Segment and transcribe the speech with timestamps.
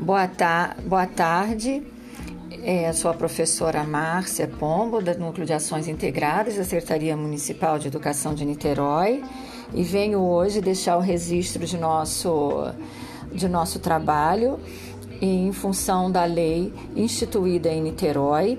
[0.00, 1.82] Boa, ta boa tarde.
[2.64, 7.88] É, sou a professora Márcia Pombo, do Núcleo de Ações Integradas da Secretaria Municipal de
[7.88, 9.22] Educação de Niterói,
[9.74, 12.72] e venho hoje deixar o registro de nosso,
[13.30, 14.58] de nosso trabalho
[15.20, 18.58] em função da lei instituída em Niterói,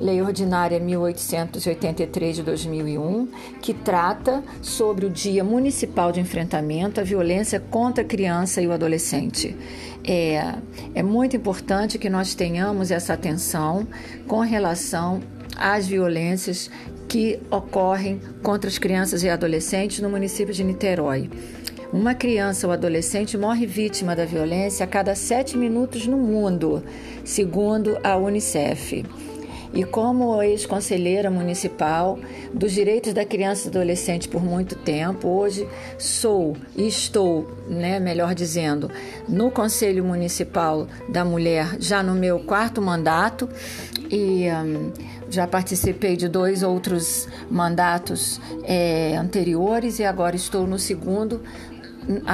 [0.00, 3.28] Lei Ordinária 1883 de 2001,
[3.60, 8.72] que trata sobre o Dia Municipal de Enfrentamento à Violência contra a Criança e o
[8.72, 9.56] Adolescente.
[10.04, 10.54] É,
[10.94, 13.86] é muito importante que nós tenhamos essa atenção
[14.26, 15.20] com relação
[15.56, 16.68] às violências
[17.08, 21.30] que ocorrem contra as crianças e adolescentes no município de Niterói.
[21.92, 26.82] Uma criança ou adolescente morre vítima da violência a cada sete minutos no mundo,
[27.22, 29.04] segundo a Unicef.
[29.74, 32.18] E como ex-conselheira municipal
[32.52, 35.68] dos direitos da criança e adolescente por muito tempo, hoje
[35.98, 38.90] sou e estou, né, melhor dizendo,
[39.28, 43.48] no Conselho Municipal da Mulher, já no meu quarto mandato,
[44.10, 44.92] e um,
[45.30, 51.40] já participei de dois outros mandatos é, anteriores e agora estou no segundo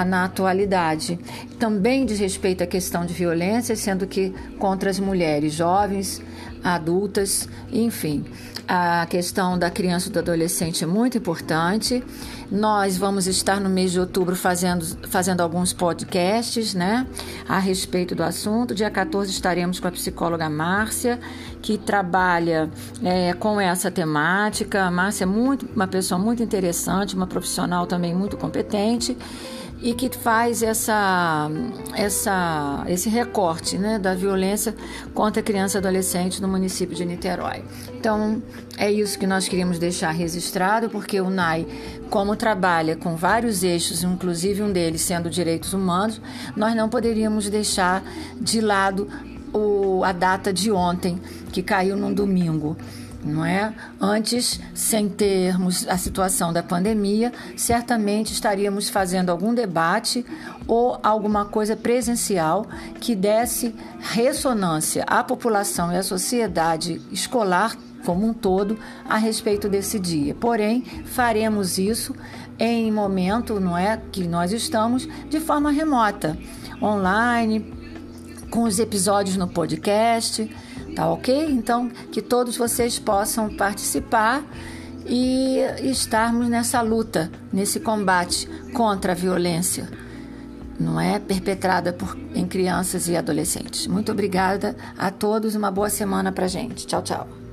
[0.07, 1.19] na atualidade.
[1.59, 6.23] Também diz respeito à questão de violência, sendo que contra as mulheres jovens,
[6.62, 8.25] adultas, enfim.
[8.70, 12.05] A questão da criança e do adolescente é muito importante.
[12.50, 17.06] Nós vamos estar no mês de outubro fazendo, fazendo alguns podcasts né,
[17.48, 18.75] a respeito do assunto.
[18.75, 21.19] Dia 14 estaremos com a psicóloga Márcia,
[21.62, 22.70] que trabalha
[23.03, 24.84] é, com essa temática.
[24.84, 29.17] A Márcia é muito, uma pessoa muito interessante, uma profissional também muito competente
[29.81, 31.48] e que faz essa,
[31.95, 34.75] essa, esse recorte né, da violência
[35.15, 37.62] contra criança e adolescente no município de Niterói.
[37.95, 38.43] Então,
[38.77, 41.67] é isso que nós queríamos deixar registrado, porque o NAI,
[42.11, 46.21] como trabalha com vários eixos, inclusive um deles sendo direitos humanos,
[46.56, 48.03] nós não poderíamos deixar
[48.41, 49.09] de lado
[49.53, 51.21] o, a data de ontem,
[51.53, 52.77] que caiu num domingo
[53.28, 53.72] não é?
[54.00, 60.25] Antes, sem termos a situação da pandemia, certamente estaríamos fazendo algum debate
[60.66, 62.66] ou alguma coisa presencial
[63.00, 68.78] que desse ressonância à população e à sociedade escolar como um todo
[69.09, 70.34] a respeito desse dia.
[70.34, 72.15] Porém, faremos isso
[72.59, 76.37] em momento, não é, que nós estamos de forma remota,
[76.83, 77.72] online,
[78.50, 80.50] com os episódios no podcast
[80.98, 81.48] Tá ok?
[81.53, 84.44] Então, que todos vocês possam participar
[85.06, 89.88] e estarmos nessa luta, nesse combate contra a violência,
[90.76, 93.86] não é perpetrada por, em crianças e adolescentes.
[93.86, 96.84] Muito obrigada a todos, uma boa semana para gente.
[96.84, 97.47] Tchau, tchau.